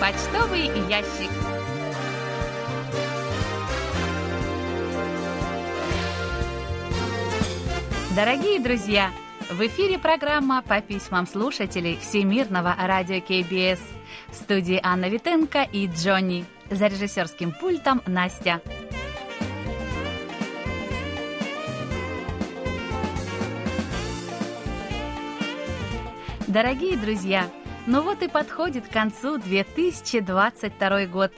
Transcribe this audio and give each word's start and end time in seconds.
Почтовый 0.00 0.64
ящик. 0.88 1.30
Дорогие 8.16 8.60
друзья, 8.60 9.10
в 9.50 9.60
эфире 9.66 9.98
программа 9.98 10.62
по 10.62 10.80
письмам 10.80 11.26
слушателей 11.26 11.98
Всемирного 12.00 12.74
радио 12.78 13.20
КБС. 13.20 13.82
В 14.30 14.36
студии 14.36 14.80
Анна 14.82 15.10
Витенко 15.10 15.64
и 15.70 15.86
Джонни. 15.86 16.46
За 16.70 16.86
режиссерским 16.86 17.52
пультом 17.52 18.00
Настя. 18.06 18.62
Дорогие 26.46 26.96
друзья, 26.96 27.50
ну 27.86 28.02
вот 28.02 28.22
и 28.22 28.28
подходит 28.28 28.86
к 28.86 28.92
концу 28.92 29.38
2022 29.38 31.06
год. 31.06 31.32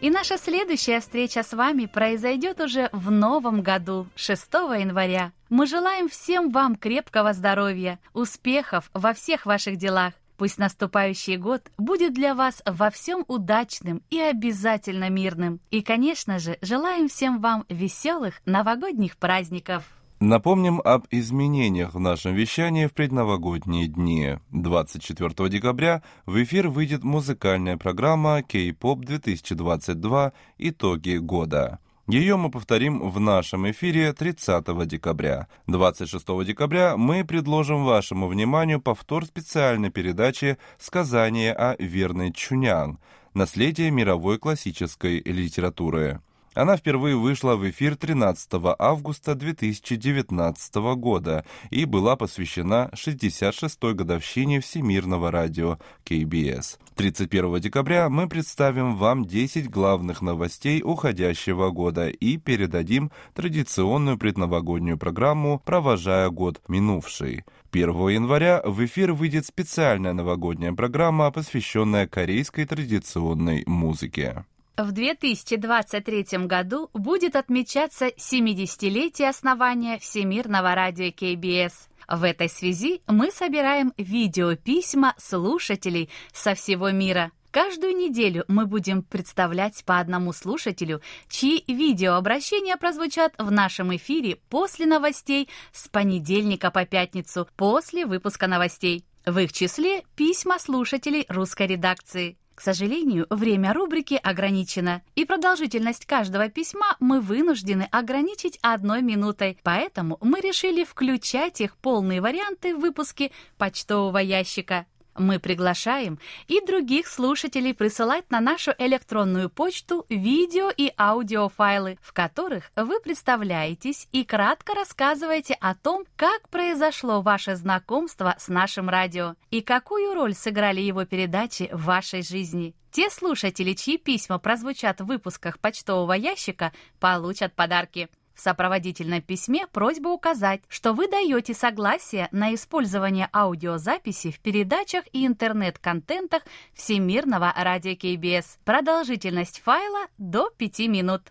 И 0.00 0.10
наша 0.10 0.36
следующая 0.36 1.00
встреча 1.00 1.42
с 1.42 1.52
вами 1.52 1.86
произойдет 1.86 2.60
уже 2.60 2.88
в 2.92 3.10
новом 3.10 3.62
году, 3.62 4.06
6 4.14 4.52
января. 4.78 5.32
Мы 5.48 5.66
желаем 5.66 6.08
всем 6.08 6.50
вам 6.50 6.76
крепкого 6.76 7.32
здоровья, 7.32 7.98
успехов 8.12 8.90
во 8.92 9.14
всех 9.14 9.46
ваших 9.46 9.76
делах. 9.76 10.12
Пусть 10.36 10.58
наступающий 10.58 11.38
год 11.38 11.62
будет 11.78 12.12
для 12.12 12.34
вас 12.34 12.62
во 12.66 12.90
всем 12.90 13.24
удачным 13.26 14.02
и 14.10 14.20
обязательно 14.20 15.08
мирным. 15.08 15.60
И, 15.70 15.80
конечно 15.80 16.38
же, 16.38 16.58
желаем 16.60 17.08
всем 17.08 17.40
вам 17.40 17.64
веселых 17.70 18.42
новогодних 18.44 19.16
праздников. 19.16 19.84
Напомним 20.20 20.80
об 20.82 21.04
изменениях 21.10 21.92
в 21.92 22.00
нашем 22.00 22.34
вещании 22.34 22.86
в 22.86 22.94
предновогодние 22.94 23.86
дни. 23.86 24.38
24 24.50 25.50
декабря 25.50 26.02
в 26.24 26.42
эфир 26.42 26.68
выйдет 26.68 27.04
музыкальная 27.04 27.76
программа 27.76 28.42
K-pop 28.42 29.04
2022 29.04 30.32
«Итоги 30.56 31.16
года». 31.18 31.80
Ее 32.08 32.36
мы 32.36 32.50
повторим 32.50 33.10
в 33.10 33.20
нашем 33.20 33.70
эфире 33.70 34.14
30 34.14 34.88
декабря. 34.88 35.48
26 35.66 36.24
декабря 36.46 36.96
мы 36.96 37.22
предложим 37.22 37.84
вашему 37.84 38.26
вниманию 38.28 38.80
повтор 38.80 39.26
специальной 39.26 39.90
передачи 39.90 40.56
«Сказание 40.78 41.52
о 41.52 41.76
верной 41.78 42.32
Чунян. 42.32 42.98
Наследие 43.34 43.90
мировой 43.90 44.38
классической 44.38 45.20
литературы». 45.20 46.22
Она 46.56 46.78
впервые 46.78 47.16
вышла 47.16 47.54
в 47.54 47.68
эфир 47.68 47.96
13 47.96 48.50
августа 48.78 49.34
2019 49.34 50.74
года 50.96 51.44
и 51.68 51.84
была 51.84 52.16
посвящена 52.16 52.88
66-й 52.94 53.92
годовщине 53.92 54.60
Всемирного 54.60 55.30
радио 55.30 55.78
КБС. 56.06 56.78
31 56.94 57.60
декабря 57.60 58.08
мы 58.08 58.26
представим 58.26 58.96
вам 58.96 59.26
10 59.26 59.68
главных 59.68 60.22
новостей 60.22 60.80
уходящего 60.82 61.68
года 61.68 62.08
и 62.08 62.38
передадим 62.38 63.12
традиционную 63.34 64.16
предновогоднюю 64.16 64.96
программу 64.96 65.60
«Провожая 65.62 66.30
год 66.30 66.62
минувший». 66.68 67.44
1 67.70 67.90
января 68.08 68.62
в 68.64 68.82
эфир 68.82 69.12
выйдет 69.12 69.44
специальная 69.44 70.14
новогодняя 70.14 70.72
программа, 70.72 71.30
посвященная 71.30 72.06
корейской 72.06 72.64
традиционной 72.64 73.62
музыке. 73.66 74.46
В 74.76 74.92
2023 74.92 76.46
году 76.46 76.90
будет 76.92 77.34
отмечаться 77.34 78.08
70-летие 78.08 79.26
основания 79.26 79.98
Всемирного 79.98 80.74
радио 80.74 81.10
КБС. 81.12 81.88
В 82.06 82.22
этой 82.22 82.50
связи 82.50 83.00
мы 83.06 83.30
собираем 83.30 83.94
видеописьма 83.96 85.14
слушателей 85.16 86.10
со 86.34 86.54
всего 86.54 86.90
мира. 86.90 87.32
Каждую 87.50 87.96
неделю 87.96 88.44
мы 88.48 88.66
будем 88.66 89.02
представлять 89.02 89.82
по 89.86 89.98
одному 89.98 90.34
слушателю, 90.34 91.00
чьи 91.30 91.64
видеообращения 91.66 92.76
прозвучат 92.76 93.32
в 93.38 93.50
нашем 93.50 93.96
эфире 93.96 94.36
после 94.50 94.84
новостей 94.84 95.48
с 95.72 95.88
понедельника 95.88 96.70
по 96.70 96.84
пятницу, 96.84 97.48
после 97.56 98.04
выпуска 98.04 98.46
новостей. 98.46 99.06
В 99.24 99.38
их 99.38 99.54
числе 99.54 100.02
письма 100.16 100.58
слушателей 100.58 101.24
русской 101.30 101.66
редакции. 101.66 102.36
К 102.56 102.62
сожалению, 102.62 103.26
время 103.28 103.74
рубрики 103.74 104.14
ограничено, 104.14 105.02
и 105.14 105.26
продолжительность 105.26 106.06
каждого 106.06 106.48
письма 106.48 106.96
мы 107.00 107.20
вынуждены 107.20 107.86
ограничить 107.92 108.58
одной 108.62 109.02
минутой, 109.02 109.58
поэтому 109.62 110.16
мы 110.22 110.40
решили 110.40 110.82
включать 110.82 111.60
их 111.60 111.76
полные 111.76 112.22
варианты 112.22 112.74
в 112.74 112.80
выпуске 112.80 113.30
почтового 113.58 114.16
ящика. 114.16 114.86
Мы 115.18 115.38
приглашаем 115.38 116.18
и 116.46 116.60
других 116.64 117.06
слушателей 117.06 117.74
присылать 117.74 118.30
на 118.30 118.40
нашу 118.40 118.72
электронную 118.78 119.48
почту 119.48 120.04
видео 120.08 120.70
и 120.74 120.92
аудиофайлы, 120.98 121.98
в 122.02 122.12
которых 122.12 122.70
вы 122.76 123.00
представляетесь 123.00 124.08
и 124.12 124.24
кратко 124.24 124.74
рассказываете 124.74 125.54
о 125.60 125.74
том, 125.74 126.04
как 126.16 126.48
произошло 126.48 127.22
ваше 127.22 127.56
знакомство 127.56 128.34
с 128.38 128.48
нашим 128.48 128.88
радио 128.88 129.34
и 129.50 129.62
какую 129.62 130.14
роль 130.14 130.34
сыграли 130.34 130.80
его 130.80 131.04
передачи 131.04 131.68
в 131.72 131.84
вашей 131.84 132.22
жизни. 132.22 132.74
Те 132.90 133.10
слушатели, 133.10 133.74
чьи 133.74 133.98
письма 133.98 134.38
прозвучат 134.38 135.00
в 135.00 135.06
выпусках 135.06 135.58
почтового 135.58 136.14
ящика, 136.14 136.72
получат 136.98 137.54
подарки. 137.54 138.08
В 138.36 138.40
сопроводительном 138.42 139.22
письме 139.22 139.66
просьба 139.66 140.08
указать, 140.10 140.60
что 140.68 140.92
вы 140.92 141.08
даете 141.08 141.54
согласие 141.54 142.28
на 142.32 142.54
использование 142.54 143.30
аудиозаписи 143.32 144.30
в 144.30 144.40
передачах 144.40 145.04
и 145.12 145.26
интернет-контентах 145.26 146.42
Всемирного 146.74 147.52
радио 147.56 147.96
КБС. 147.96 148.58
Продолжительность 148.64 149.62
файла 149.64 150.06
до 150.18 150.50
5 150.50 150.78
минут. 150.80 151.22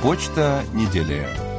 Почта 0.00 0.64
недели. 0.74 1.51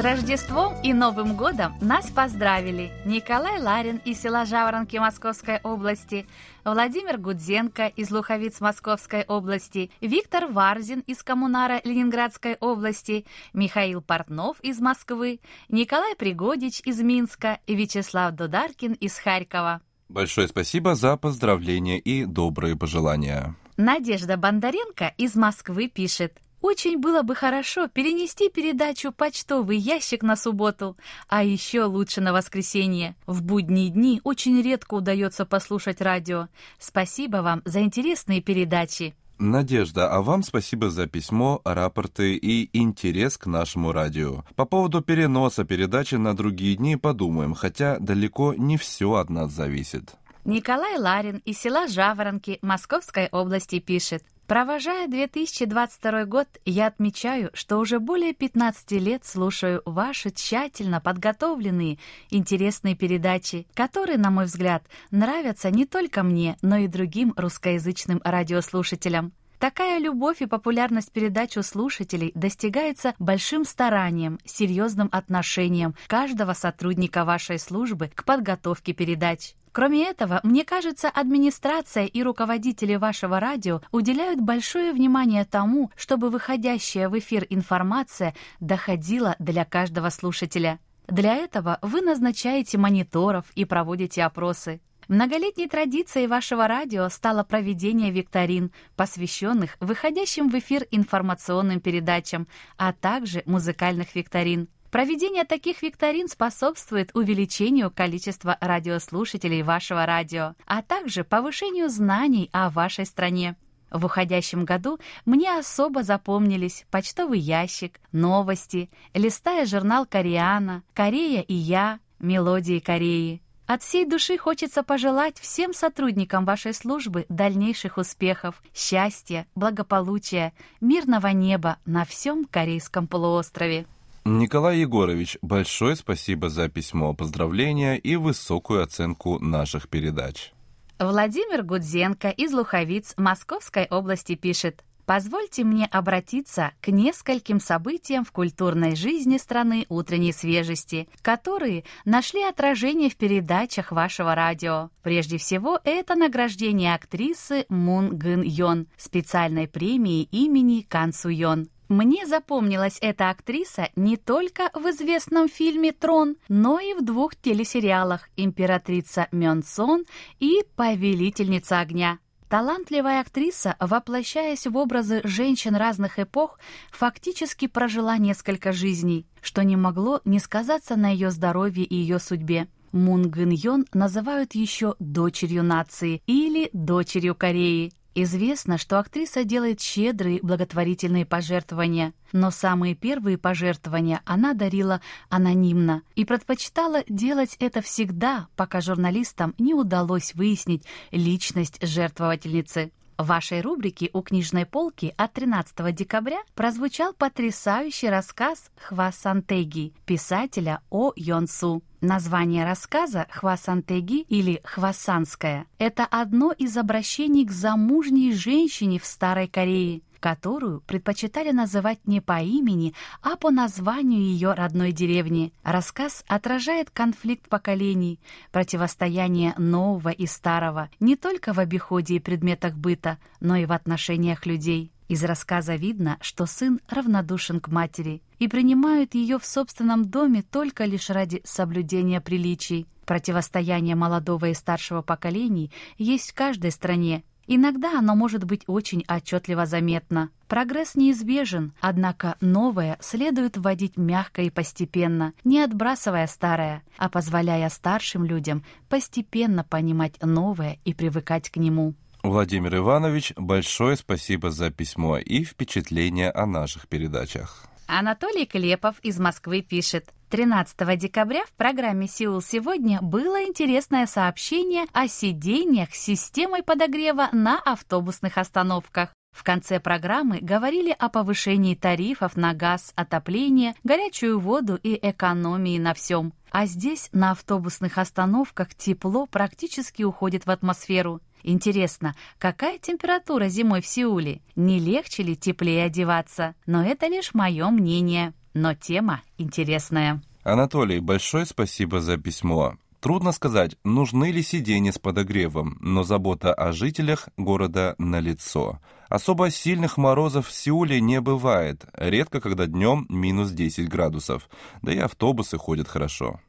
Рождеством 0.00 0.80
и 0.82 0.94
Новым 0.94 1.36
годом 1.36 1.74
нас 1.82 2.10
поздравили 2.10 2.90
Николай 3.04 3.60
Ларин 3.60 4.00
из 4.06 4.18
села 4.18 4.46
Жаворонки 4.46 4.96
Московской 4.96 5.60
области, 5.62 6.26
Владимир 6.64 7.18
Гудзенко 7.18 7.88
из 7.88 8.10
Луховиц 8.10 8.60
Московской 8.60 9.24
области, 9.24 9.90
Виктор 10.00 10.46
Варзин 10.46 11.00
из 11.00 11.22
Коммунара 11.22 11.82
Ленинградской 11.84 12.56
области, 12.60 13.26
Михаил 13.52 14.00
Портнов 14.00 14.58
из 14.60 14.80
Москвы, 14.80 15.40
Николай 15.68 16.16
Пригодич 16.16 16.80
из 16.86 17.02
Минска 17.02 17.60
и 17.66 17.74
Вячеслав 17.74 18.34
Дударкин 18.34 18.94
из 18.94 19.18
Харькова. 19.18 19.82
Большое 20.08 20.48
спасибо 20.48 20.94
за 20.94 21.18
поздравления 21.18 21.98
и 21.98 22.24
добрые 22.24 22.74
пожелания. 22.74 23.54
Надежда 23.76 24.38
Бондаренко 24.38 25.12
из 25.18 25.36
Москвы 25.36 25.88
пишет– 25.88 26.38
очень 26.60 26.98
было 26.98 27.22
бы 27.22 27.34
хорошо 27.34 27.88
перенести 27.88 28.48
передачу 28.48 29.12
«Почтовый 29.12 29.78
ящик» 29.78 30.22
на 30.22 30.36
субботу, 30.36 30.96
а 31.28 31.42
еще 31.42 31.84
лучше 31.84 32.20
на 32.20 32.32
воскресенье. 32.32 33.16
В 33.26 33.42
будние 33.42 33.90
дни 33.90 34.20
очень 34.24 34.60
редко 34.62 34.94
удается 34.94 35.46
послушать 35.46 36.00
радио. 36.00 36.48
Спасибо 36.78 37.38
вам 37.38 37.62
за 37.64 37.80
интересные 37.80 38.40
передачи. 38.40 39.14
Надежда, 39.38 40.12
а 40.12 40.20
вам 40.20 40.42
спасибо 40.42 40.90
за 40.90 41.06
письмо, 41.06 41.62
рапорты 41.64 42.34
и 42.34 42.68
интерес 42.78 43.38
к 43.38 43.46
нашему 43.46 43.90
радио. 43.90 44.44
По 44.54 44.66
поводу 44.66 45.00
переноса 45.00 45.64
передачи 45.64 46.16
на 46.16 46.36
другие 46.36 46.76
дни 46.76 46.96
подумаем, 46.96 47.54
хотя 47.54 47.98
далеко 47.98 48.52
не 48.52 48.76
все 48.76 49.14
от 49.14 49.30
нас 49.30 49.50
зависит. 49.50 50.14
Николай 50.44 50.98
Ларин 50.98 51.40
из 51.46 51.58
села 51.58 51.86
Жаворонки 51.86 52.58
Московской 52.60 53.28
области 53.28 53.78
пишет. 53.78 54.24
Провожая 54.50 55.06
2022 55.06 56.24
год, 56.24 56.48
я 56.64 56.88
отмечаю, 56.88 57.50
что 57.54 57.78
уже 57.78 58.00
более 58.00 58.34
15 58.34 58.90
лет 59.00 59.24
слушаю 59.24 59.80
ваши 59.84 60.32
тщательно 60.32 61.00
подготовленные, 61.00 61.98
интересные 62.30 62.96
передачи, 62.96 63.68
которые, 63.74 64.18
на 64.18 64.32
мой 64.32 64.46
взгляд, 64.46 64.82
нравятся 65.12 65.70
не 65.70 65.86
только 65.86 66.24
мне, 66.24 66.56
но 66.62 66.78
и 66.78 66.88
другим 66.88 67.32
русскоязычным 67.36 68.20
радиослушателям. 68.24 69.32
Такая 69.60 69.98
любовь 69.98 70.40
и 70.40 70.46
популярность 70.46 71.12
передач 71.12 71.58
у 71.58 71.62
слушателей 71.62 72.32
достигается 72.34 73.14
большим 73.18 73.66
старанием, 73.66 74.38
серьезным 74.46 75.10
отношением 75.12 75.94
каждого 76.06 76.54
сотрудника 76.54 77.26
вашей 77.26 77.58
службы 77.58 78.10
к 78.14 78.24
подготовке 78.24 78.94
передач. 78.94 79.54
Кроме 79.72 80.06
этого, 80.06 80.40
мне 80.44 80.64
кажется, 80.64 81.10
администрация 81.10 82.06
и 82.06 82.22
руководители 82.22 82.94
вашего 82.96 83.38
радио 83.38 83.82
уделяют 83.92 84.40
большое 84.40 84.94
внимание 84.94 85.44
тому, 85.44 85.90
чтобы 85.94 86.30
выходящая 86.30 87.10
в 87.10 87.18
эфир 87.18 87.46
информация 87.50 88.34
доходила 88.60 89.36
для 89.38 89.66
каждого 89.66 90.08
слушателя. 90.08 90.80
Для 91.06 91.34
этого 91.34 91.78
вы 91.82 92.00
назначаете 92.00 92.78
мониторов 92.78 93.44
и 93.54 93.66
проводите 93.66 94.24
опросы. 94.24 94.80
Многолетней 95.10 95.66
традицией 95.66 96.28
вашего 96.28 96.68
радио 96.68 97.08
стало 97.08 97.42
проведение 97.42 98.12
викторин, 98.12 98.70
посвященных 98.94 99.76
выходящим 99.80 100.48
в 100.48 100.56
эфир 100.56 100.86
информационным 100.92 101.80
передачам, 101.80 102.46
а 102.76 102.92
также 102.92 103.42
музыкальных 103.44 104.14
викторин. 104.14 104.68
Проведение 104.92 105.42
таких 105.42 105.82
викторин 105.82 106.28
способствует 106.28 107.10
увеличению 107.12 107.90
количества 107.90 108.56
радиослушателей 108.60 109.62
вашего 109.62 110.06
радио, 110.06 110.54
а 110.64 110.80
также 110.80 111.24
повышению 111.24 111.88
знаний 111.88 112.48
о 112.52 112.70
вашей 112.70 113.04
стране. 113.04 113.56
В 113.90 114.04
уходящем 114.04 114.64
году 114.64 115.00
мне 115.24 115.58
особо 115.58 116.04
запомнились 116.04 116.86
почтовый 116.88 117.40
ящик, 117.40 117.98
новости, 118.12 118.88
листая 119.12 119.66
журнал 119.66 120.06
«Кореана», 120.06 120.84
«Корея 120.94 121.40
и 121.40 121.54
я», 121.54 121.98
«Мелодии 122.20 122.78
Кореи». 122.78 123.42
От 123.72 123.84
всей 123.84 124.04
души 124.04 124.36
хочется 124.36 124.82
пожелать 124.82 125.38
всем 125.38 125.72
сотрудникам 125.72 126.44
вашей 126.44 126.74
службы 126.74 127.24
дальнейших 127.28 127.98
успехов, 127.98 128.60
счастья, 128.74 129.46
благополучия, 129.54 130.52
мирного 130.80 131.28
неба 131.28 131.76
на 131.86 132.04
всем 132.04 132.46
Корейском 132.46 133.06
полуострове. 133.06 133.86
Николай 134.24 134.78
Егорович, 134.78 135.38
большое 135.40 135.94
спасибо 135.94 136.48
за 136.48 136.68
письмо 136.68 137.14
поздравления 137.14 137.96
и 137.96 138.16
высокую 138.16 138.82
оценку 138.82 139.38
наших 139.38 139.88
передач. 139.88 140.52
Владимир 140.98 141.62
Гудзенко 141.62 142.30
из 142.30 142.52
Луховиц 142.52 143.14
Московской 143.18 143.86
области 143.88 144.34
пишет. 144.34 144.82
Позвольте 145.10 145.64
мне 145.64 145.86
обратиться 145.86 146.70
к 146.80 146.86
нескольким 146.86 147.58
событиям 147.58 148.24
в 148.24 148.30
культурной 148.30 148.94
жизни 148.94 149.38
страны 149.38 149.84
утренней 149.88 150.32
свежести, 150.32 151.08
которые 151.20 151.82
нашли 152.04 152.44
отражение 152.44 153.10
в 153.10 153.16
передачах 153.16 153.90
вашего 153.90 154.36
радио. 154.36 154.90
Прежде 155.02 155.36
всего, 155.36 155.80
это 155.82 156.14
награждение 156.14 156.94
актрисы 156.94 157.66
Мун 157.68 158.16
Гын 158.16 158.42
Йон 158.42 158.86
специальной 158.96 159.66
премией 159.66 160.28
имени 160.30 160.82
Кан 160.88 161.12
Су 161.12 161.30
Йон. 161.30 161.66
Мне 161.88 162.24
запомнилась 162.24 162.98
эта 163.00 163.30
актриса 163.30 163.88
не 163.96 164.16
только 164.16 164.70
в 164.74 164.90
известном 164.90 165.48
фильме 165.48 165.90
«Трон», 165.90 166.36
но 166.48 166.78
и 166.78 166.94
в 166.94 167.04
двух 167.04 167.34
телесериалах 167.34 168.28
«Императрица 168.36 169.26
Мён 169.32 169.64
Сон» 169.64 170.04
и 170.38 170.62
«Повелительница 170.76 171.80
огня». 171.80 172.20
Талантливая 172.50 173.20
актриса, 173.20 173.76
воплощаясь 173.78 174.66
в 174.66 174.76
образы 174.76 175.20
женщин 175.22 175.76
разных 175.76 176.18
эпох, 176.18 176.58
фактически 176.90 177.68
прожила 177.68 178.18
несколько 178.18 178.72
жизней, 178.72 179.24
что 179.40 179.62
не 179.62 179.76
могло 179.76 180.20
не 180.24 180.40
сказаться 180.40 180.96
на 180.96 181.10
ее 181.10 181.30
здоровье 181.30 181.84
и 181.84 181.94
ее 181.94 182.18
судьбе. 182.18 182.66
Мун 182.90 183.30
Гын 183.30 183.50
Йон 183.50 183.86
называют 183.94 184.56
еще 184.56 184.96
«дочерью 184.98 185.62
нации» 185.62 186.22
или 186.26 186.70
«дочерью 186.72 187.36
Кореи». 187.36 187.92
Известно, 188.14 188.76
что 188.76 188.98
актриса 188.98 189.44
делает 189.44 189.80
щедрые 189.80 190.40
благотворительные 190.42 191.24
пожертвования, 191.24 192.12
но 192.32 192.50
самые 192.50 192.96
первые 192.96 193.38
пожертвования 193.38 194.20
она 194.24 194.52
дарила 194.52 195.00
анонимно 195.28 196.02
и 196.16 196.24
предпочитала 196.24 197.04
делать 197.08 197.56
это 197.60 197.82
всегда, 197.82 198.48
пока 198.56 198.80
журналистам 198.80 199.54
не 199.58 199.74
удалось 199.74 200.34
выяснить 200.34 200.84
личность 201.12 201.78
жертвовательницы. 201.86 202.90
В 203.16 203.26
вашей 203.26 203.60
рубрике 203.60 204.10
«У 204.12 204.22
книжной 204.22 204.64
полки» 204.66 205.12
от 205.16 205.34
13 205.34 205.94
декабря 205.94 206.38
прозвучал 206.54 207.12
потрясающий 207.12 208.08
рассказ 208.08 208.70
Хва 208.76 209.12
Сантеги, 209.12 209.92
писателя 210.06 210.80
О 210.88 211.12
Йонсу. 211.14 211.82
Название 212.00 212.64
рассказа 212.64 213.26
«Хвасантеги» 213.30 214.22
или 214.22 214.62
«Хвасанская»— 214.64 215.66
это 215.78 216.06
одно 216.06 216.50
из 216.50 216.78
обращений 216.78 217.44
к 217.44 217.50
замужней 217.50 218.32
женщине 218.32 218.98
в 218.98 219.04
Старой 219.04 219.48
Корее, 219.48 220.00
которую 220.18 220.80
предпочитали 220.80 221.50
называть 221.50 221.98
не 222.06 222.22
по 222.22 222.40
имени, 222.40 222.94
а 223.20 223.36
по 223.36 223.50
названию 223.50 224.22
ее 224.22 224.54
родной 224.54 224.92
деревни. 224.92 225.52
Рассказ 225.62 226.24
отражает 226.26 226.88
конфликт 226.88 227.50
поколений, 227.50 228.18
противостояние 228.50 229.52
нового 229.58 230.08
и 230.08 230.24
старого 230.24 230.88
не 231.00 231.16
только 231.16 231.52
в 231.52 231.58
обиходе 231.58 232.14
и 232.14 232.18
предметах 232.18 232.76
быта, 232.76 233.18
но 233.40 233.56
и 233.56 233.66
в 233.66 233.72
отношениях 233.72 234.46
людей. 234.46 234.90
Из 235.10 235.24
рассказа 235.24 235.74
видно, 235.74 236.18
что 236.20 236.46
сын 236.46 236.78
равнодушен 236.88 237.58
к 237.58 237.66
матери 237.66 238.22
и 238.38 238.46
принимают 238.46 239.16
ее 239.16 239.40
в 239.40 239.44
собственном 239.44 240.04
доме 240.04 240.44
только 240.48 240.84
лишь 240.84 241.10
ради 241.10 241.42
соблюдения 241.44 242.20
приличий. 242.20 242.86
Противостояние 243.06 243.96
молодого 243.96 244.50
и 244.50 244.54
старшего 244.54 245.02
поколений 245.02 245.72
есть 245.98 246.30
в 246.30 246.34
каждой 246.34 246.70
стране. 246.70 247.24
Иногда 247.48 247.98
оно 247.98 248.14
может 248.14 248.44
быть 248.44 248.62
очень 248.68 249.04
отчетливо 249.08 249.66
заметно. 249.66 250.30
Прогресс 250.46 250.94
неизбежен, 250.94 251.72
однако 251.80 252.36
новое 252.40 252.96
следует 253.00 253.56
вводить 253.56 253.96
мягко 253.96 254.42
и 254.42 254.50
постепенно, 254.50 255.32
не 255.42 255.58
отбрасывая 255.60 256.28
старое, 256.28 256.84
а 256.98 257.08
позволяя 257.08 257.68
старшим 257.68 258.24
людям 258.24 258.62
постепенно 258.88 259.64
понимать 259.64 260.22
новое 260.22 260.78
и 260.84 260.94
привыкать 260.94 261.50
к 261.50 261.56
нему. 261.56 261.96
Владимир 262.22 262.76
Иванович, 262.76 263.32
большое 263.36 263.96
спасибо 263.96 264.50
за 264.50 264.70
письмо 264.70 265.16
и 265.16 265.42
впечатление 265.42 266.30
о 266.30 266.44
наших 266.44 266.86
передачах. 266.86 267.66
Анатолий 267.86 268.46
Клепов 268.46 268.96
из 269.00 269.18
Москвы 269.18 269.62
пишет. 269.62 270.10
13 270.28 270.96
декабря 270.96 271.44
в 271.46 271.52
программе 271.54 272.06
«Сеул 272.06 272.40
сегодня» 272.40 273.00
было 273.02 273.42
интересное 273.42 274.06
сообщение 274.06 274.84
о 274.92 275.08
сидениях 275.08 275.92
с 275.92 275.98
системой 275.98 276.62
подогрева 276.62 277.30
на 277.32 277.58
автобусных 277.58 278.38
остановках. 278.38 279.12
В 279.36 279.42
конце 279.42 279.80
программы 279.80 280.38
говорили 280.40 280.94
о 280.96 281.08
повышении 281.08 281.74
тарифов 281.74 282.36
на 282.36 282.52
газ, 282.52 282.92
отопление, 282.96 283.74
горячую 283.82 284.38
воду 284.38 284.78
и 284.80 284.98
экономии 285.00 285.78
на 285.78 285.94
всем. 285.94 286.32
А 286.50 286.66
здесь, 286.66 287.08
на 287.12 287.30
автобусных 287.30 287.96
остановках, 287.98 288.74
тепло 288.74 289.26
практически 289.26 290.02
уходит 290.02 290.46
в 290.46 290.50
атмосферу. 290.50 291.20
Интересно, 291.42 292.14
какая 292.38 292.78
температура 292.78 293.48
зимой 293.48 293.80
в 293.80 293.86
Сеуле? 293.86 294.40
Не 294.56 294.78
легче 294.78 295.22
ли 295.22 295.36
теплее 295.36 295.84
одеваться? 295.84 296.54
Но 296.66 296.84
это 296.84 297.06
лишь 297.06 297.34
мое 297.34 297.68
мнение. 297.70 298.34
Но 298.54 298.74
тема 298.74 299.22
интересная. 299.38 300.22
Анатолий, 300.42 301.00
большое 301.00 301.46
спасибо 301.46 302.00
за 302.00 302.16
письмо. 302.16 302.74
Трудно 303.00 303.32
сказать, 303.32 303.76
нужны 303.82 304.30
ли 304.30 304.42
сиденья 304.42 304.92
с 304.92 304.98
подогревом, 304.98 305.78
но 305.80 306.02
забота 306.02 306.52
о 306.52 306.72
жителях 306.72 307.30
города 307.38 307.94
налицо. 307.96 308.78
Особо 309.08 309.50
сильных 309.50 309.96
морозов 309.96 310.48
в 310.48 310.52
Сеуле 310.52 311.00
не 311.00 311.20
бывает, 311.20 311.86
редко 311.94 312.40
когда 312.40 312.66
днем 312.66 313.06
минус 313.08 313.52
10 313.52 313.88
градусов, 313.88 314.50
да 314.82 314.92
и 314.92 314.98
автобусы 314.98 315.56
ходят 315.56 315.88
хорошо. 315.88 316.40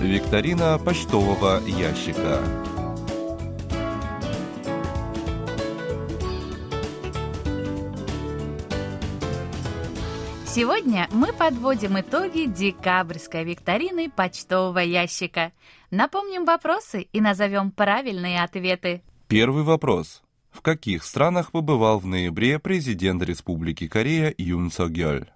Викторина 0.00 0.78
почтового 0.78 1.60
ящика. 1.66 2.40
Сегодня 10.46 11.08
мы 11.10 11.32
подводим 11.32 11.98
итоги 11.98 12.44
декабрьской 12.44 13.42
викторины 13.42 14.08
почтового 14.08 14.78
ящика. 14.78 15.50
Напомним 15.90 16.44
вопросы 16.44 17.02
и 17.12 17.20
назовем 17.20 17.72
правильные 17.72 18.44
ответы. 18.44 19.02
Первый 19.26 19.64
вопрос. 19.64 20.22
В 20.52 20.62
каких 20.62 21.02
странах 21.02 21.50
побывал 21.50 21.98
в 21.98 22.06
ноябре 22.06 22.60
президент 22.60 23.20
Республики 23.24 23.88
Корея 23.88 24.32
Юн 24.38 24.70
Со 24.70 24.86
Гёль? 24.86 25.28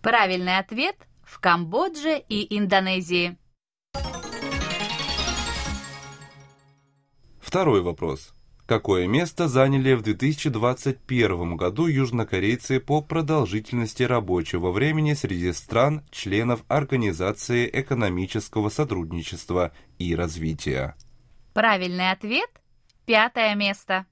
Правильный 0.00 0.58
ответ– 0.58 0.94
в 1.24 1.40
Камбодже 1.40 2.22
и 2.28 2.56
Индонезии. 2.56 3.36
Второй 7.50 7.82
вопрос. 7.82 8.32
Какое 8.64 9.08
место 9.08 9.48
заняли 9.48 9.94
в 9.94 10.02
2021 10.02 11.56
году 11.56 11.86
южнокорейцы 11.88 12.78
по 12.78 13.02
продолжительности 13.02 14.04
рабочего 14.04 14.70
времени 14.70 15.14
среди 15.14 15.52
стран, 15.52 16.04
членов 16.12 16.62
Организации 16.68 17.68
экономического 17.72 18.68
сотрудничества 18.68 19.72
и 19.98 20.14
развития? 20.14 20.94
Правильный 21.52 22.12
ответ– 22.12 22.48
пятое 23.04 23.56
место. 23.56 24.06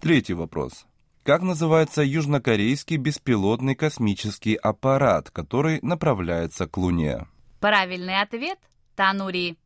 Третий 0.00 0.34
вопрос. 0.34 0.84
Как 1.22 1.42
называется 1.42 2.02
южнокорейский 2.02 2.96
беспилотный 2.96 3.76
космический 3.76 4.56
аппарат, 4.56 5.30
который 5.30 5.78
направляется 5.82 6.66
к 6.66 6.76
Луне? 6.76 7.28
Правильный 7.60 8.20
ответ– 8.20 8.58
Танури. 8.96 9.56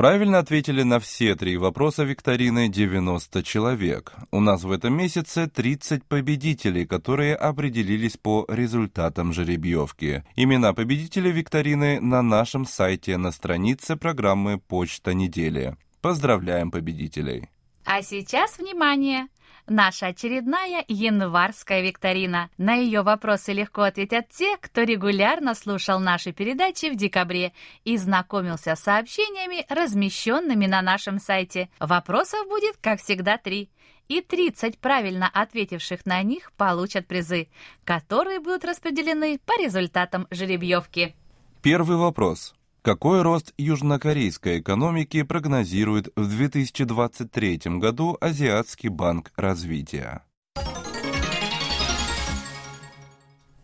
Правильно 0.00 0.38
ответили 0.38 0.82
на 0.82 0.98
все 0.98 1.34
три 1.36 1.58
вопроса 1.58 2.04
викторины 2.04 2.70
90 2.70 3.42
человек. 3.42 4.14
У 4.30 4.40
нас 4.40 4.62
в 4.62 4.70
этом 4.70 4.96
месяце 4.96 5.46
30 5.46 6.04
победителей, 6.04 6.86
которые 6.86 7.36
определились 7.36 8.16
по 8.16 8.46
результатам 8.48 9.34
жеребьевки. 9.34 10.24
Имена 10.36 10.72
победителей 10.72 11.32
викторины 11.32 12.00
на 12.00 12.22
нашем 12.22 12.64
сайте 12.64 13.18
на 13.18 13.30
странице 13.30 13.96
программы 13.96 14.58
«Почта 14.58 15.12
недели». 15.12 15.76
Поздравляем 16.00 16.70
победителей! 16.70 17.50
А 17.84 18.00
сейчас 18.00 18.56
внимание! 18.56 19.28
Наша 19.72 20.08
очередная 20.08 20.84
январская 20.88 21.80
викторина. 21.80 22.50
На 22.58 22.74
ее 22.74 23.02
вопросы 23.02 23.52
легко 23.52 23.82
ответят 23.82 24.28
те, 24.28 24.56
кто 24.56 24.82
регулярно 24.82 25.54
слушал 25.54 26.00
наши 26.00 26.32
передачи 26.32 26.90
в 26.90 26.96
декабре 26.96 27.52
и 27.84 27.96
знакомился 27.96 28.74
с 28.74 28.80
сообщениями, 28.80 29.64
размещенными 29.68 30.66
на 30.66 30.82
нашем 30.82 31.20
сайте. 31.20 31.68
Вопросов 31.78 32.48
будет, 32.48 32.78
как 32.78 32.98
всегда, 32.98 33.38
три. 33.38 33.70
И 34.08 34.22
30 34.22 34.80
правильно 34.80 35.30
ответивших 35.32 36.04
на 36.04 36.20
них 36.24 36.50
получат 36.56 37.06
призы, 37.06 37.46
которые 37.84 38.40
будут 38.40 38.64
распределены 38.64 39.38
по 39.38 39.52
результатам 39.56 40.26
жеребьевки. 40.32 41.14
Первый 41.62 41.96
вопрос. 41.96 42.56
Какой 42.82 43.20
рост 43.20 43.52
южнокорейской 43.58 44.60
экономики 44.60 45.22
прогнозирует 45.22 46.08
в 46.16 46.26
2023 46.26 47.60
году 47.78 48.16
Азиатский 48.22 48.88
банк 48.88 49.32
развития? 49.36 50.24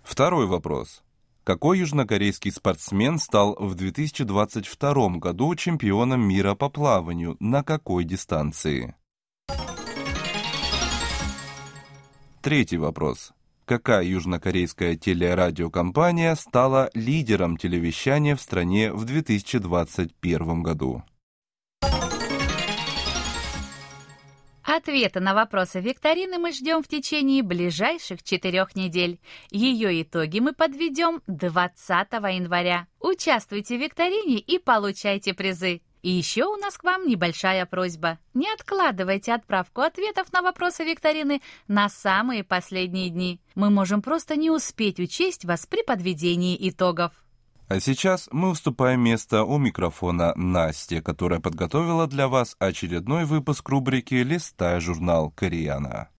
Второй 0.03 0.47
вопрос. 0.47 1.03
Какой 1.45 1.79
южнокорейский 1.79 2.53
спортсмен 2.53 3.19
стал 3.19 3.57
в 3.59 3.75
2022 3.75 5.09
году 5.17 5.55
чемпионом 5.55 6.21
мира 6.21 6.55
по 6.55 6.69
плаванию? 6.69 7.39
На 7.41 7.63
какой 7.63 8.05
дистанции? 8.05 8.97
Третий 12.43 12.77
вопрос. 12.77 13.33
Какая 13.67 14.05
южнокорейская 14.05 14.95
телерадиокомпания 14.95 16.37
стала 16.37 16.89
лидером 16.95 17.57
телевещания 17.57 18.37
в 18.37 18.41
стране 18.41 18.93
в 18.93 19.05
2021 19.05 20.63
году? 20.63 21.03
Ответы 24.63 25.19
на 25.19 25.35
вопросы 25.35 25.81
викторины 25.81 26.39
мы 26.39 26.53
ждем 26.53 26.81
в 26.81 26.87
течение 26.87 27.43
ближайших 27.43 28.23
четырех 28.23 28.77
недель. 28.77 29.19
Ее 29.51 30.01
итоги 30.03 30.39
мы 30.39 30.53
подведем 30.53 31.23
20 31.27 32.13
января. 32.13 32.87
Участвуйте 33.01 33.79
в 33.79 33.81
викторине 33.81 34.39
и 34.39 34.59
получайте 34.59 35.35
призы. 35.35 35.81
И 36.07 36.11
еще 36.11 36.45
у 36.45 36.55
нас 36.55 36.79
к 36.79 36.85
вам 36.85 37.09
небольшая 37.09 37.67
просьба. 37.67 38.21
Не 38.33 38.47
откладывайте 38.53 39.35
отправку 39.35 39.81
ответов 39.81 40.33
на 40.33 40.41
вопросы 40.41 40.85
викторины 40.85 41.43
на 41.67 41.89
самые 41.89 42.45
последние 42.45 43.11
дни. 43.11 43.41
Мы 43.57 43.71
можем 43.71 44.03
просто 44.03 44.37
не 44.37 44.49
успеть 44.49 45.01
учесть 45.01 45.45
вас 45.45 45.67
при 45.67 45.83
подведении 45.83 46.57
итогов. 46.71 47.11
А 47.67 47.81
сейчас 47.81 48.29
мы 48.31 48.51
уступаем 48.51 49.01
место 49.01 49.43
у 49.43 49.59
микрофона 49.59 50.33
Насте, 50.37 51.03
которая 51.03 51.41
подготовила 51.41 52.07
для 52.07 52.29
вас 52.29 52.55
очередной 52.61 53.25
выпуск 53.25 53.69
рубрики 53.69 54.15
«Листая 54.15 54.79
журнал 54.79 55.33
Кореяна». 55.33 56.11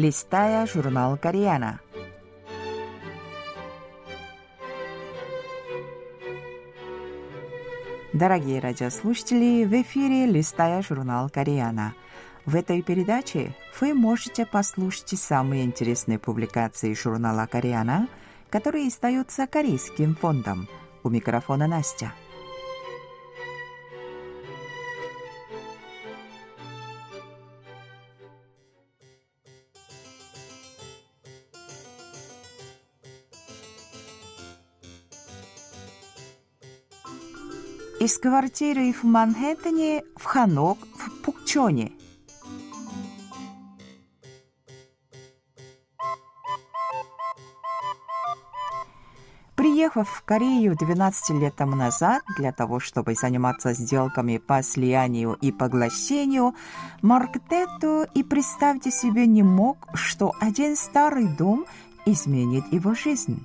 Листая 0.00 0.66
журнал 0.66 1.18
Koreana. 1.18 1.78
Дорогие 8.14 8.60
радиослушатели, 8.60 9.64
в 9.66 9.82
эфире 9.82 10.24
«Листая 10.24 10.80
журнал 10.82 11.28
Koreana». 11.28 11.92
В 12.46 12.56
этой 12.56 12.80
передаче 12.80 13.54
вы 13.78 13.92
можете 13.92 14.46
послушать 14.46 15.18
самые 15.18 15.64
интересные 15.64 16.18
публикации 16.18 16.94
журнала 16.94 17.46
«Koreana», 17.46 18.08
которые 18.48 18.88
издаются 18.88 19.46
Корейским 19.46 20.16
фондом. 20.16 20.66
У 21.02 21.10
микрофона 21.10 21.66
Настя. 21.66 22.14
Из 38.00 38.18
квартиры 38.18 38.94
в 38.94 39.04
Манхэттене 39.04 40.02
в 40.16 40.24
Ханок 40.24 40.78
в 40.96 41.22
Пукчоне. 41.22 41.92
Приехав 49.54 50.08
в 50.08 50.22
Корею 50.22 50.74
12 50.78 51.30
лет 51.42 51.54
тому 51.56 51.76
назад 51.76 52.22
для 52.38 52.52
того, 52.52 52.80
чтобы 52.80 53.12
заниматься 53.14 53.74
сделками 53.74 54.38
по 54.38 54.62
слиянию 54.62 55.34
и 55.34 55.52
поглощению, 55.52 56.54
Марк 57.02 57.36
Тетто 57.50 58.08
и 58.14 58.22
представьте 58.22 58.90
себе 58.90 59.26
не 59.26 59.42
мог, 59.42 59.76
что 59.92 60.32
один 60.40 60.74
старый 60.74 61.28
дом 61.36 61.66
изменит 62.06 62.64
его 62.72 62.94
жизнь. 62.94 63.44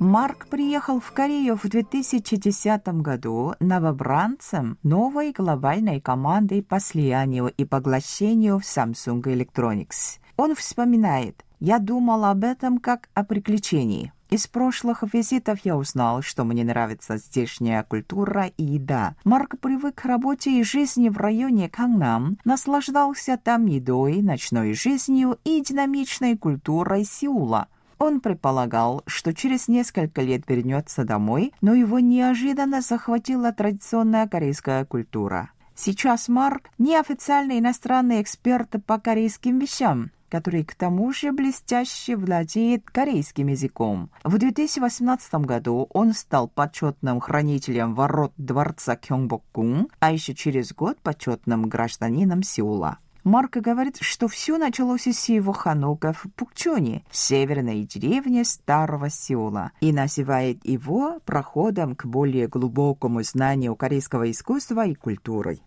Марк 0.00 0.46
приехал 0.46 0.98
в 0.98 1.12
Корею 1.12 1.58
в 1.58 1.68
2010 1.68 2.88
году 3.02 3.52
новобранцем 3.60 4.78
новой 4.82 5.30
глобальной 5.30 6.00
команды 6.00 6.62
по 6.62 6.80
слиянию 6.80 7.48
и 7.48 7.66
поглощению 7.66 8.58
в 8.60 8.62
Samsung 8.62 9.20
Electronics. 9.20 10.18
Он 10.38 10.54
вспоминает, 10.54 11.44
«Я 11.58 11.78
думал 11.78 12.24
об 12.24 12.44
этом 12.44 12.78
как 12.78 13.10
о 13.12 13.24
приключении». 13.24 14.10
Из 14.30 14.46
прошлых 14.46 15.04
визитов 15.12 15.58
я 15.64 15.76
узнал, 15.76 16.22
что 16.22 16.44
мне 16.44 16.64
нравится 16.64 17.18
здешняя 17.18 17.82
культура 17.82 18.46
и 18.56 18.64
еда. 18.64 19.16
Марк 19.24 19.58
привык 19.60 19.96
к 19.96 20.06
работе 20.06 20.60
и 20.60 20.64
жизни 20.64 21.10
в 21.10 21.18
районе 21.18 21.68
Кангнам, 21.68 22.38
наслаждался 22.46 23.36
там 23.36 23.66
едой, 23.66 24.22
ночной 24.22 24.72
жизнью 24.72 25.38
и 25.44 25.60
динамичной 25.60 26.38
культурой 26.38 27.04
Сеула– 27.04 27.68
он 28.00 28.20
предполагал, 28.20 29.02
что 29.06 29.32
через 29.32 29.68
несколько 29.68 30.22
лет 30.22 30.42
вернется 30.48 31.04
домой, 31.04 31.52
но 31.60 31.74
его 31.74 32.00
неожиданно 32.00 32.80
захватила 32.80 33.52
традиционная 33.52 34.26
корейская 34.26 34.84
культура. 34.86 35.50
Сейчас 35.76 36.28
Марк– 36.28 36.70
неофициальный 36.78 37.58
иностранный 37.58 38.22
эксперт 38.22 38.74
по 38.86 38.98
корейским 38.98 39.58
вещам, 39.58 40.10
который 40.30 40.64
к 40.64 40.74
тому 40.74 41.12
же 41.12 41.32
блестяще 41.32 42.16
владеет 42.16 42.90
корейским 42.90 43.48
языком. 43.48 44.10
В 44.24 44.38
2018 44.38 45.34
году 45.34 45.86
он 45.90 46.14
стал 46.14 46.48
почетным 46.48 47.20
хранителем 47.20 47.94
ворот 47.94 48.32
дворца 48.38 48.96
Кёнгбокгун, 48.96 49.88
а 49.98 50.12
еще 50.12 50.34
через 50.34 50.72
год 50.72 50.98
почетным 51.02 51.68
гражданином 51.68 52.42
Сеула. 52.42 52.98
Марк 53.24 53.56
говорит, 53.58 53.98
что 54.00 54.28
все 54.28 54.56
началось 54.56 55.06
с 55.06 55.28
его 55.28 55.52
ханука 55.52 56.12
в 56.12 56.26
Пукчоне, 56.34 57.04
северной 57.10 57.84
деревне 57.84 58.44
старого 58.44 59.10
Сеула, 59.10 59.72
и 59.80 59.92
называет 59.92 60.64
его 60.64 61.20
проходом 61.26 61.94
к 61.94 62.06
более 62.06 62.48
глубокому 62.48 63.22
знанию 63.22 63.76
корейского 63.76 64.30
искусства 64.30 64.86
и 64.86 64.94
культуры. 64.94 65.60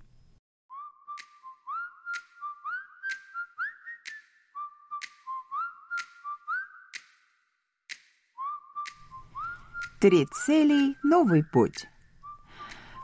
Три 10.00 10.26
цели– 10.26 10.96
новый 11.04 11.46
путь. 11.46 11.88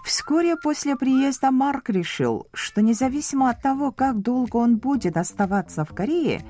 Вскоре 0.09 0.55
после 0.55 0.95
приезда 0.95 1.51
Марк 1.51 1.91
решил, 1.91 2.47
что 2.51 2.81
независимо 2.81 3.51
от 3.51 3.61
того, 3.61 3.91
как 3.91 4.19
долго 4.23 4.57
он 4.57 4.77
будет 4.77 5.17
оставаться 5.17 5.85
в 5.85 5.93
Корее, 5.93 6.43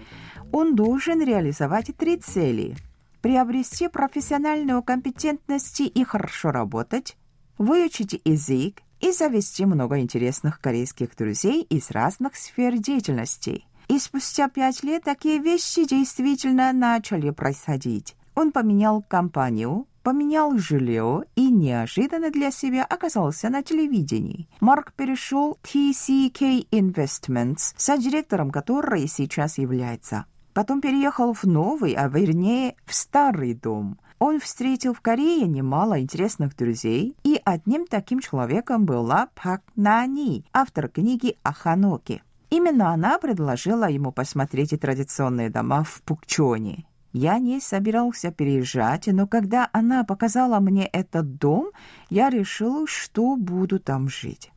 он 0.53 0.75
должен 0.75 1.21
реализовать 1.21 1.91
три 1.97 2.15
цели. 2.15 2.77
Приобрести 3.21 3.89
профессиональную 3.89 4.81
компетентность 4.81 5.81
и 5.81 6.03
хорошо 6.05 6.51
работать, 6.51 7.17
выучить 7.57 8.21
язык 8.23 8.81
и 9.01 9.11
завести 9.11 9.65
много 9.65 9.99
интересных 9.99 10.61
корейских 10.61 11.13
друзей 11.17 11.63
из 11.63 11.91
разных 11.91 12.37
сфер 12.37 12.77
деятельности. 12.77 13.65
И 13.89 13.99
спустя 13.99 14.47
пять 14.47 14.83
лет 14.83 15.03
такие 15.03 15.37
вещи 15.37 15.83
действительно 15.85 16.71
начали 16.71 17.31
происходить. 17.31 18.15
Он 18.39 18.53
поменял 18.53 19.01
компанию, 19.01 19.85
поменял 20.01 20.57
жилье 20.57 21.25
и 21.35 21.51
неожиданно 21.51 22.31
для 22.31 22.51
себя 22.51 22.85
оказался 22.85 23.49
на 23.49 23.63
телевидении. 23.63 24.47
Марк 24.61 24.93
перешел 24.93 25.59
TCK 25.61 26.69
Investments, 26.71 27.73
со 27.75 27.97
директором 27.97 28.49
которой 28.49 29.09
сейчас 29.09 29.57
является. 29.57 30.25
Потом 30.53 30.79
переехал 30.79 31.33
в 31.33 31.43
новый, 31.43 31.95
а 31.95 32.07
вернее 32.07 32.77
в 32.85 32.95
старый 32.95 33.55
дом. 33.55 33.99
Он 34.19 34.39
встретил 34.39 34.93
в 34.93 35.01
Корее 35.01 35.45
немало 35.45 35.99
интересных 35.99 36.55
друзей, 36.55 37.17
и 37.25 37.41
одним 37.43 37.85
таким 37.87 38.21
человеком 38.21 38.85
была 38.85 39.27
Пак 39.35 39.63
Нани, 39.75 40.45
автор 40.53 40.87
книги 40.87 41.35
о 41.43 41.51
Ханоке. 41.51 42.23
Именно 42.49 42.93
она 42.93 43.19
предложила 43.19 43.89
ему 43.89 44.13
посмотреть 44.13 44.71
и 44.71 44.77
традиционные 44.77 45.49
дома 45.49 45.83
в 45.83 46.01
Пукчоне. 46.03 46.85
Я 47.11 47.39
не 47.39 47.59
собирался 47.59 48.31
переезжать, 48.31 49.07
но 49.07 49.25
когда 49.25 49.69
она 49.73 50.03
показала 50.03 50.59
мне 50.59 50.85
этот 50.85 51.37
дом, 51.37 51.71
я 52.09 52.29
решил, 52.29 52.85
что 52.85 53.35
буду 53.35 53.79
там 53.79 54.09
жить. 54.09 54.51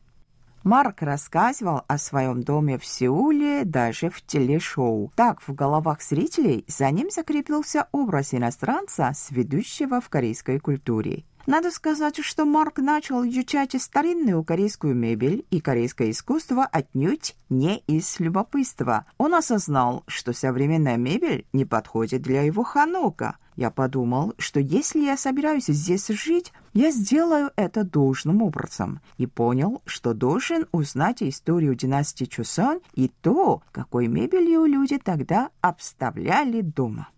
Марк 0.62 1.02
рассказывал 1.02 1.82
о 1.88 1.98
своем 1.98 2.44
доме 2.44 2.78
в 2.78 2.84
Сеуле 2.84 3.64
даже 3.64 4.10
в 4.10 4.22
телешоу. 4.22 5.10
Так 5.16 5.42
в 5.42 5.52
головах 5.54 6.02
зрителей 6.02 6.64
за 6.68 6.88
ним 6.90 7.10
закрепился 7.10 7.88
образ 7.90 8.32
иностранца, 8.32 9.12
сведущего 9.14 10.00
в 10.00 10.08
корейской 10.08 10.60
культуре. 10.60 11.24
Надо 11.46 11.72
сказать, 11.72 12.18
что 12.22 12.44
Марк 12.44 12.78
начал 12.78 13.26
изучать 13.26 13.74
старинную 13.80 14.44
корейскую 14.44 14.94
мебель 14.94 15.44
и 15.50 15.60
корейское 15.60 16.10
искусство 16.10 16.64
отнюдь 16.64 17.34
не 17.48 17.78
из 17.88 18.20
любопытства. 18.20 19.06
Он 19.18 19.34
осознал, 19.34 20.04
что 20.06 20.32
современная 20.32 20.96
мебель 20.96 21.44
не 21.52 21.64
подходит 21.64 22.22
для 22.22 22.42
его 22.42 22.62
ханока. 22.62 23.36
Я 23.56 23.70
подумал, 23.70 24.34
что 24.38 24.60
если 24.60 25.00
я 25.00 25.16
собираюсь 25.16 25.66
здесь 25.66 26.08
жить, 26.08 26.52
я 26.74 26.90
сделаю 26.90 27.50
это 27.56 27.84
должным 27.84 28.40
образом. 28.40 29.00
И 29.18 29.26
понял, 29.26 29.82
что 29.84 30.14
должен 30.14 30.68
узнать 30.72 31.22
историю 31.22 31.74
династии 31.74 32.24
Чусон 32.24 32.80
и 32.94 33.08
то, 33.20 33.62
какой 33.72 34.06
мебелью 34.06 34.64
люди 34.64 34.98
тогда 34.98 35.50
обставляли 35.60 36.60
дома. 36.62 37.08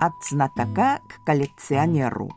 От 0.00 0.12
знатока 0.28 1.00
к 1.08 1.24
коллекционеру. 1.24 2.30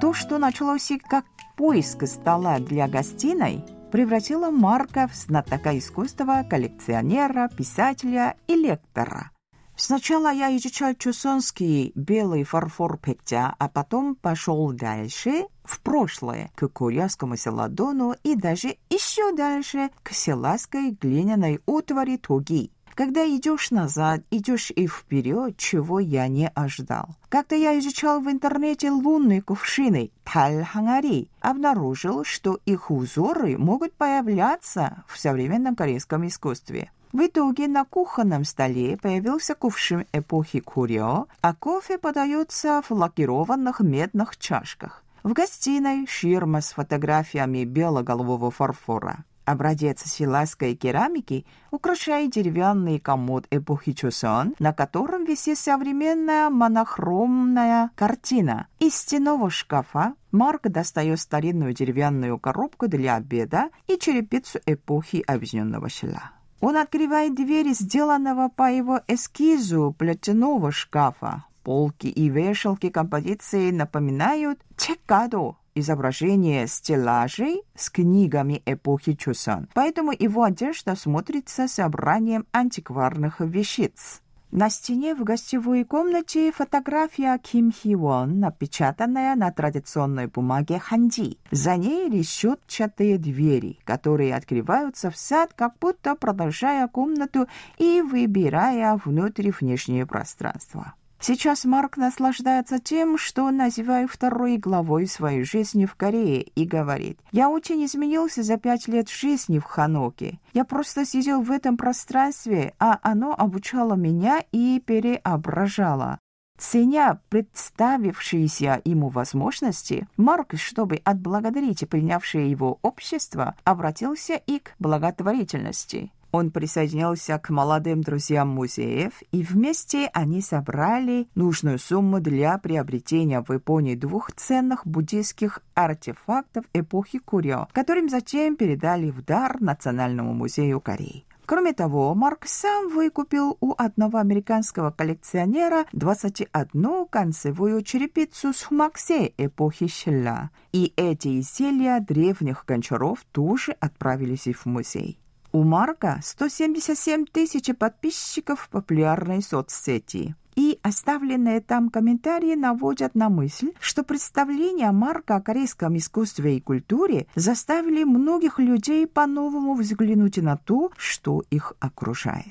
То, 0.00 0.12
что 0.12 0.38
началось 0.38 0.90
как 1.08 1.24
поиск 1.56 2.06
стола 2.06 2.58
для 2.58 2.88
гостиной, 2.88 3.64
превратило 3.90 4.50
Марка 4.50 5.08
в 5.08 5.14
знатока 5.14 5.78
искусства, 5.78 6.44
коллекционера, 6.48 7.48
писателя 7.48 8.36
и 8.48 8.56
лектора. 8.56 9.30
Сначала 9.76 10.32
я 10.32 10.56
изучал 10.56 10.94
чусонский 10.94 11.90
белый 11.96 12.44
фарфор 12.44 12.96
Пектя, 12.98 13.54
а 13.58 13.68
потом 13.68 14.14
пошел 14.14 14.72
дальше, 14.72 15.46
в 15.64 15.80
прошлое, 15.80 16.50
к 16.54 16.68
Курьевскому 16.68 17.36
селадону 17.36 18.14
и 18.22 18.36
даже 18.36 18.76
еще 18.88 19.34
дальше, 19.34 19.90
к 20.04 20.12
селазской 20.12 20.90
глиняной 20.90 21.60
утвари 21.66 22.16
Туги. 22.18 22.70
Когда 22.94 23.26
идешь 23.26 23.72
назад, 23.72 24.22
идешь 24.30 24.70
и 24.70 24.86
вперед, 24.86 25.56
чего 25.56 25.98
я 25.98 26.28
не 26.28 26.48
ожидал. 26.48 27.16
Когда 27.28 27.56
я 27.56 27.76
изучал 27.78 28.20
в 28.20 28.30
интернете 28.30 28.90
лунные 28.90 29.42
кувшины 29.42 30.10
Тальхангари, 30.22 31.28
обнаружил, 31.40 32.24
что 32.24 32.60
их 32.64 32.92
узоры 32.92 33.58
могут 33.58 33.94
появляться 33.94 35.04
в 35.08 35.18
современном 35.18 35.74
корейском 35.74 36.26
искусстве. 36.26 36.92
В 37.12 37.26
итоге 37.26 37.68
на 37.68 37.84
кухонном 37.84 38.44
столе 38.44 38.96
появился 38.96 39.54
кувшин 39.54 40.06
эпохи 40.12 40.60
Курё, 40.60 41.26
а 41.40 41.54
кофе 41.54 41.98
подается 41.98 42.82
в 42.82 42.90
лакированных 42.92 43.80
медных 43.80 44.36
чашках. 44.36 45.04
В 45.22 45.32
гостиной 45.32 46.06
ширма 46.06 46.60
с 46.60 46.72
фотографиями 46.72 47.64
белоголового 47.64 48.50
фарфора. 48.50 49.24
Образец 49.44 50.02
силайской 50.04 50.74
керамики 50.74 51.44
украшает 51.70 52.32
деревянный 52.32 52.98
комод 52.98 53.46
эпохи 53.50 53.92
Чосон, 53.92 54.54
на 54.58 54.72
котором 54.72 55.24
висит 55.24 55.58
современная 55.58 56.48
монохромная 56.48 57.90
картина. 57.94 58.68
Из 58.78 58.94
стенового 58.94 59.50
шкафа 59.50 60.14
Марк 60.32 60.62
достает 60.68 61.20
старинную 61.20 61.74
деревянную 61.74 62.38
коробку 62.38 62.88
для 62.88 63.16
обеда 63.16 63.68
и 63.86 63.98
черепицу 63.98 64.60
эпохи 64.66 65.22
объединенного 65.26 65.90
села. 65.90 66.30
Он 66.60 66.76
открывает 66.78 67.34
дверь 67.34 67.74
сделанного 67.74 68.48
по 68.48 68.70
его 68.70 69.00
эскизу 69.06 69.94
плетяного 69.98 70.72
шкафа. 70.72 71.44
Полки 71.62 72.06
и 72.06 72.28
вешалки 72.28 72.88
композиции 72.88 73.70
напоминают 73.70 74.60
чекаду, 74.76 75.58
изображение 75.74 76.66
стеллажей 76.66 77.62
с 77.74 77.90
книгами 77.90 78.62
эпохи 78.66 79.14
Чусон, 79.14 79.68
поэтому 79.74 80.12
его 80.12 80.44
одежда 80.44 80.96
смотрится 80.96 81.68
собранием 81.68 82.46
антикварных 82.52 83.40
вещиц. 83.40 84.20
На 84.54 84.70
стене 84.70 85.16
в 85.16 85.24
гостевой 85.24 85.82
комнате 85.82 86.52
фотография 86.52 87.36
Ким 87.38 87.72
Хи 87.72 87.96
Вон, 87.96 88.38
напечатанная 88.38 89.34
на 89.34 89.50
традиционной 89.50 90.28
бумаге 90.28 90.78
ханди. 90.78 91.38
За 91.50 91.76
ней 91.76 92.08
решетчатые 92.08 93.18
двери, 93.18 93.80
которые 93.82 94.36
открываются 94.36 95.10
в 95.10 95.16
сад, 95.16 95.54
как 95.56 95.76
будто 95.80 96.14
продолжая 96.14 96.86
комнату 96.86 97.48
и 97.78 98.00
выбирая 98.00 98.96
внутрь 99.04 99.50
внешнее 99.50 100.06
пространство. 100.06 100.94
Сейчас 101.26 101.64
Марк 101.64 101.96
наслаждается 101.96 102.78
тем, 102.78 103.16
что 103.16 103.50
называю 103.50 104.08
второй 104.08 104.58
главой 104.58 105.06
своей 105.06 105.42
жизни 105.42 105.86
в 105.86 105.94
Корее 105.94 106.42
и 106.42 106.66
говорит, 106.66 107.18
«Я 107.32 107.48
очень 107.48 107.82
изменился 107.86 108.42
за 108.42 108.58
пять 108.58 108.88
лет 108.88 109.08
жизни 109.08 109.58
в 109.58 109.64
Ханоке. 109.64 110.38
Я 110.52 110.66
просто 110.66 111.06
сидел 111.06 111.40
в 111.40 111.50
этом 111.50 111.78
пространстве, 111.78 112.74
а 112.78 112.98
оно 113.00 113.34
обучало 113.34 113.94
меня 113.94 114.44
и 114.52 114.82
переображало». 114.84 116.18
Ценя 116.58 117.18
представившиеся 117.30 118.82
ему 118.84 119.08
возможности, 119.08 120.06
Марк, 120.18 120.52
чтобы 120.58 121.00
отблагодарить 121.04 121.88
принявшее 121.88 122.50
его 122.50 122.78
общество, 122.82 123.54
обратился 123.64 124.34
и 124.34 124.58
к 124.58 124.74
благотворительности. 124.78 126.12
Он 126.34 126.50
присоединился 126.50 127.38
к 127.38 127.48
молодым 127.50 128.00
друзьям 128.00 128.48
музеев, 128.48 129.12
и 129.30 129.44
вместе 129.44 130.10
они 130.12 130.40
собрали 130.40 131.28
нужную 131.36 131.78
сумму 131.78 132.18
для 132.18 132.58
приобретения 132.58 133.40
в 133.40 133.52
Японии 133.52 133.94
двух 133.94 134.32
ценных 134.32 134.84
буддийских 134.84 135.60
артефактов 135.74 136.64
эпохи 136.72 137.20
Курё, 137.20 137.68
которым 137.70 138.08
затем 138.08 138.56
передали 138.56 139.10
в 139.10 139.24
дар 139.24 139.60
Национальному 139.60 140.34
музею 140.34 140.80
Кореи. 140.80 141.24
Кроме 141.46 141.72
того, 141.72 142.12
Марк 142.16 142.46
сам 142.48 142.88
выкупил 142.88 143.56
у 143.60 143.72
одного 143.78 144.18
американского 144.18 144.90
коллекционера 144.90 145.84
21 145.92 147.06
концевую 147.10 147.82
черепицу 147.82 148.52
с 148.52 148.64
хумаксе 148.64 149.32
эпохи 149.38 149.86
Шилла. 149.86 150.50
И 150.72 150.92
эти 150.96 151.38
изделия 151.38 152.00
древних 152.00 152.64
гончаров 152.66 153.24
тоже 153.30 153.76
отправились 153.78 154.48
в 154.48 154.66
музей. 154.66 155.20
У 155.54 155.62
Марка 155.62 156.18
177 156.20 157.26
тысяч 157.26 157.72
подписчиков 157.76 158.62
в 158.62 158.68
популярной 158.70 159.40
соцсети. 159.40 160.34
И 160.56 160.80
оставленные 160.82 161.60
там 161.60 161.90
комментарии 161.90 162.56
наводят 162.56 163.14
на 163.14 163.28
мысль, 163.28 163.70
что 163.78 164.02
представления 164.02 164.90
Марка 164.90 165.36
о 165.36 165.40
корейском 165.40 165.96
искусстве 165.96 166.56
и 166.56 166.60
культуре 166.60 167.28
заставили 167.36 168.02
многих 168.02 168.58
людей 168.58 169.06
по-новому 169.06 169.74
взглянуть 169.74 170.38
на 170.38 170.56
то, 170.56 170.90
что 170.96 171.44
их 171.50 171.74
окружает. 171.78 172.50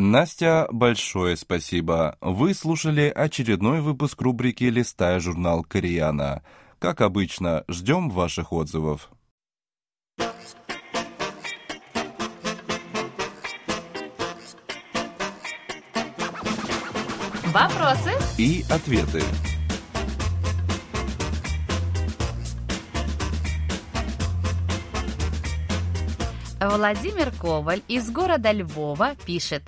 Настя, 0.00 0.68
большое 0.70 1.36
спасибо. 1.36 2.16
Вы 2.20 2.54
слушали 2.54 3.12
очередной 3.12 3.80
выпуск 3.80 4.22
рубрики 4.22 4.62
«Листая 4.62 5.18
журнал 5.18 5.64
Кореяна». 5.64 6.44
Как 6.78 7.00
обычно, 7.00 7.64
ждем 7.66 8.08
ваших 8.08 8.52
отзывов. 8.52 9.10
Вопросы 17.46 18.12
и 18.38 18.64
ответы. 18.70 19.24
Владимир 26.60 27.32
Коваль 27.32 27.82
из 27.88 28.08
города 28.12 28.52
Львова 28.52 29.16
пишет. 29.26 29.64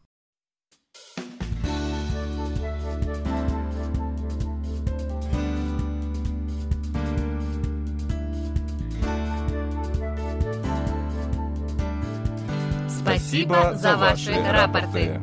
Спасибо 13.01 13.73
за 13.75 13.97
ваши 13.97 14.31
рапорты. 14.31 15.19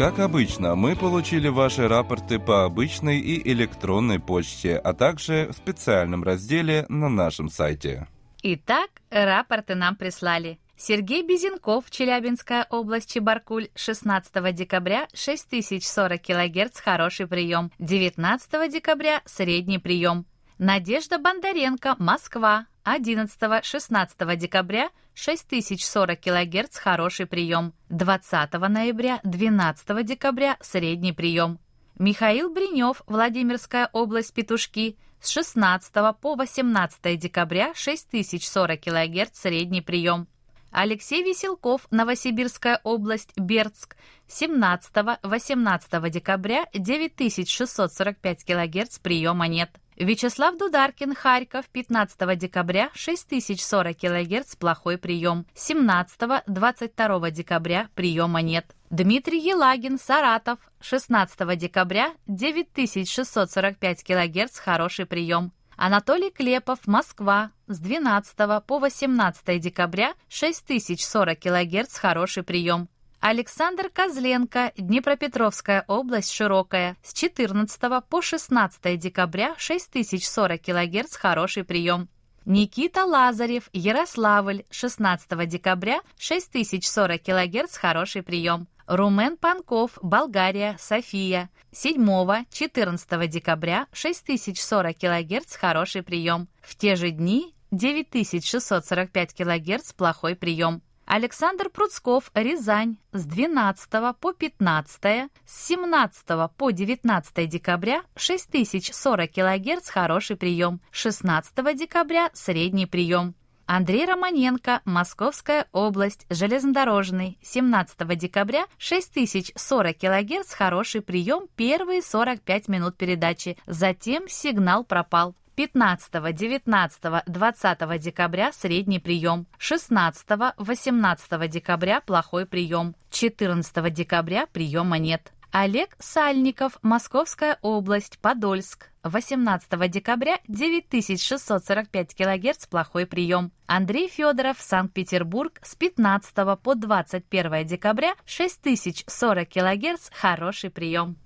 Как 0.00 0.18
обычно, 0.18 0.76
мы 0.76 0.96
получили 0.96 1.48
ваши 1.48 1.86
рапорты 1.86 2.38
по 2.38 2.64
обычной 2.64 3.18
и 3.18 3.52
электронной 3.52 4.18
почте, 4.18 4.78
а 4.78 4.94
также 4.94 5.48
в 5.50 5.52
специальном 5.52 6.24
разделе 6.24 6.86
на 6.88 7.10
нашем 7.10 7.50
сайте. 7.50 8.08
Итак, 8.42 8.88
рапорты 9.10 9.74
нам 9.74 9.96
прислали. 9.96 10.58
Сергей 10.74 11.22
Безенков, 11.22 11.90
Челябинская 11.90 12.66
область, 12.70 13.12
Чебаркуль, 13.12 13.68
16 13.74 14.54
декабря, 14.54 15.06
6040 15.12 16.22
кГц, 16.22 16.80
хороший 16.80 17.26
прием. 17.26 17.70
19 17.78 18.72
декабря, 18.72 19.20
средний 19.26 19.76
прием. 19.76 20.24
Надежда 20.56 21.18
Бондаренко, 21.18 21.96
Москва, 21.98 22.64
11-16 22.86 24.36
декабря 24.36 24.88
6040 25.20 26.18
кГц 26.18 26.78
хороший 26.78 27.26
прием. 27.26 27.74
20 27.90 28.52
ноября 28.54 29.20
12 29.22 30.06
декабря 30.06 30.56
средний 30.62 31.12
прием. 31.12 31.58
Михаил 31.98 32.50
Бринев, 32.50 33.02
Владимирская 33.06 33.90
область, 33.92 34.32
Петушки, 34.32 34.96
с 35.20 35.28
16 35.28 35.92
по 36.22 36.36
18 36.36 37.18
декабря 37.18 37.72
6040 37.74 38.80
кГц 38.80 39.38
средний 39.38 39.82
прием. 39.82 40.26
Алексей 40.70 41.22
Веселков, 41.22 41.86
Новосибирская 41.90 42.80
область, 42.82 43.36
Бердск, 43.36 43.96
17-18 44.28 46.08
декабря 46.08 46.64
9645 46.72 48.44
кГц 48.44 48.98
приема 49.00 49.48
нет. 49.48 49.70
Вячеслав 50.00 50.56
Дударкин, 50.56 51.14
Харьков, 51.14 51.66
15 51.68 52.38
декабря, 52.38 52.88
6040 52.94 53.98
кГц, 53.98 54.56
плохой 54.56 54.96
прием. 54.96 55.44
17-22 55.54 57.30
декабря 57.30 57.88
приема 57.94 58.40
нет. 58.40 58.64
Дмитрий 58.88 59.38
Елагин, 59.40 59.98
Саратов, 59.98 60.58
16 60.80 61.58
декабря, 61.58 62.14
9645 62.26 64.02
кГц, 64.02 64.58
хороший 64.58 65.04
прием. 65.04 65.52
Анатолий 65.76 66.30
Клепов, 66.30 66.78
Москва, 66.86 67.50
с 67.66 67.78
12 67.78 68.64
по 68.66 68.78
18 68.78 69.60
декабря, 69.60 70.14
6040 70.30 71.38
кГц, 71.38 71.98
хороший 71.98 72.42
прием. 72.42 72.88
Александр 73.20 73.90
Козленко, 73.90 74.72
Днепропетровская 74.78 75.84
область, 75.88 76.32
Широкая, 76.32 76.96
с 77.02 77.12
14 77.12 77.78
по 78.08 78.22
16 78.22 78.98
декабря, 78.98 79.54
6040 79.58 80.62
кГц, 80.62 81.16
хороший 81.16 81.64
прием. 81.64 82.08
Никита 82.46 83.04
Лазарев, 83.04 83.68
Ярославль, 83.74 84.64
16 84.70 85.46
декабря, 85.46 86.00
6040 86.18 87.22
кГц, 87.22 87.76
хороший 87.76 88.22
прием. 88.22 88.66
Румен 88.86 89.36
Панков, 89.36 89.98
Болгария, 90.00 90.76
София, 90.80 91.50
7-14 91.72 93.26
декабря, 93.26 93.86
6040 93.92 94.96
кГц, 94.96 95.56
хороший 95.56 96.02
прием. 96.02 96.48
В 96.62 96.74
те 96.74 96.96
же 96.96 97.10
дни 97.10 97.54
9645 97.70 99.34
кГц, 99.34 99.92
плохой 99.92 100.36
прием. 100.36 100.80
Александр 101.12 101.70
Пруцков, 101.70 102.30
Рязань, 102.34 102.96
с 103.10 103.24
12 103.24 103.90
по 104.20 104.32
15, 104.32 105.28
с 105.44 105.66
17 105.66 106.24
по 106.56 106.70
19 106.70 107.48
декабря 107.48 108.04
6040 108.14 109.28
кГц 109.32 109.90
хороший 109.90 110.36
прием, 110.36 110.80
16 110.92 111.76
декабря 111.76 112.30
средний 112.32 112.86
прием. 112.86 113.34
Андрей 113.66 114.06
Романенко, 114.06 114.82
Московская 114.84 115.66
область, 115.72 116.26
железнодорожный, 116.30 117.38
17 117.42 118.16
декабря 118.16 118.66
6040 118.78 119.96
кГц 119.96 120.54
хороший 120.54 121.00
прием, 121.00 121.48
первые 121.56 122.02
45 122.02 122.68
минут 122.68 122.96
передачи, 122.96 123.58
затем 123.66 124.28
сигнал 124.28 124.84
пропал. 124.84 125.34
15, 125.60 126.10
19, 126.32 127.02
20 127.26 128.00
декабря 128.00 128.50
средний 128.50 128.98
прием, 128.98 129.46
16, 129.58 130.26
18 130.56 131.50
декабря 131.50 132.00
плохой 132.00 132.46
прием, 132.46 132.96
14 133.10 133.92
декабря 133.92 134.46
приема 134.46 134.96
нет. 134.96 135.34
Олег 135.50 135.96
Сальников, 135.98 136.78
Московская 136.80 137.58
область, 137.60 138.18
Подольск. 138.20 138.88
18 139.02 139.90
декабря 139.90 140.38
9645 140.48 142.14
кГц 142.14 142.66
плохой 142.66 143.04
прием. 143.04 143.52
Андрей 143.66 144.08
Федоров, 144.08 144.56
Санкт-Петербург 144.60 145.60
с 145.62 145.74
15 145.74 146.58
по 146.62 146.74
21 146.74 147.66
декабря 147.66 148.14
6040 148.24 149.46
кГц 149.46 150.08
хороший 150.14 150.70
прием. 150.70 151.18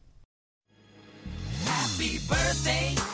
Happy 1.64 2.18
birthday. 2.28 3.13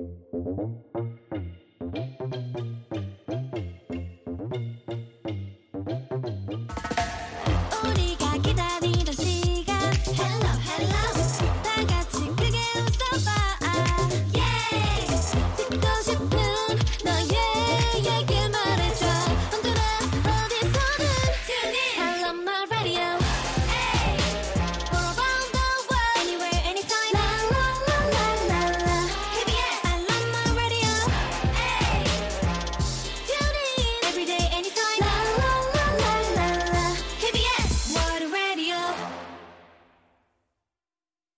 Thank 0.00 0.12
you. 0.96 1.19